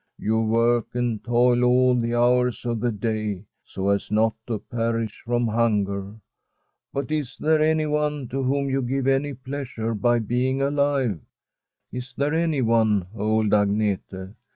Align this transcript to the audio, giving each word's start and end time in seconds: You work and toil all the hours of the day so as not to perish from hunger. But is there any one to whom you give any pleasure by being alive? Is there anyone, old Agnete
You 0.17 0.39
work 0.41 0.87
and 0.95 1.23
toil 1.23 1.63
all 1.63 1.93
the 1.93 2.15
hours 2.15 2.65
of 2.65 2.79
the 2.79 2.91
day 2.91 3.45
so 3.63 3.89
as 3.89 4.09
not 4.09 4.33
to 4.47 4.57
perish 4.57 5.21
from 5.23 5.45
hunger. 5.47 6.15
But 6.91 7.11
is 7.11 7.37
there 7.37 7.61
any 7.61 7.85
one 7.85 8.27
to 8.29 8.41
whom 8.41 8.67
you 8.67 8.81
give 8.81 9.05
any 9.05 9.35
pleasure 9.35 9.93
by 9.93 10.17
being 10.17 10.59
alive? 10.59 11.19
Is 11.91 12.15
there 12.17 12.33
anyone, 12.33 13.09
old 13.15 13.51
Agnete 13.53 14.33